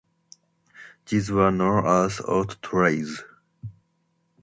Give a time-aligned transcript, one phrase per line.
[1.05, 3.23] These were known as "auto trails".